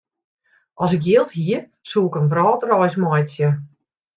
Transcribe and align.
As 0.83 0.91
ik 0.95 1.05
jild 1.09 1.31
hie, 1.37 1.59
soe 1.89 2.07
ik 2.09 2.17
in 2.19 2.29
wrâldreis 2.31 2.95
meitsje. 3.03 3.49